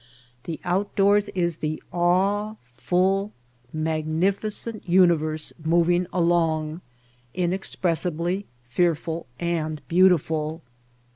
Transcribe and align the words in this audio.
The 0.45 0.59
outdoors 0.63 1.29
is 1.35 1.57
the 1.57 1.79
awe 1.91 2.55
full, 2.71 3.33
mag 3.71 4.07
nificent 4.07 4.81
universe 4.89 5.53
moving 5.63 6.07
along, 6.11 6.81
inexpressibly 7.35 8.47
fearful 8.67 9.27
and 9.39 9.79
beautiful! 9.87 10.63